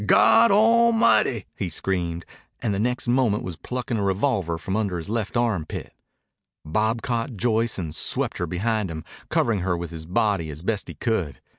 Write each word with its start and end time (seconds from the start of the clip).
"Goddlemighty!" 0.03 1.45
he 1.55 1.69
screamed, 1.69 2.25
and 2.59 2.73
next 2.81 3.07
moment 3.07 3.43
was 3.43 3.55
plucking 3.55 3.97
a 3.97 4.03
revolver 4.03 4.57
from 4.57 4.75
under 4.75 4.97
his 4.97 5.09
left 5.09 5.37
armpit. 5.37 5.93
Bob 6.65 7.03
caught 7.03 7.37
Joyce 7.37 7.77
and 7.77 7.93
swept 7.93 8.39
her 8.39 8.47
behind 8.47 8.89
him, 8.89 9.03
covering 9.29 9.59
her 9.59 9.77
with 9.77 9.91
his 9.91 10.07
body 10.07 10.49
as 10.49 10.63
best 10.63 10.87
he 10.87 10.95
could. 10.95 11.39